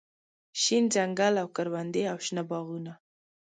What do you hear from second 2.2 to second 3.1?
شنه باغونه